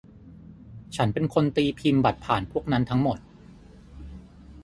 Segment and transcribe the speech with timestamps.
[0.95, 3.19] ฉันเป็นคนตีพิมพ์บัตรผ่านพวกนั้นทั้งหมด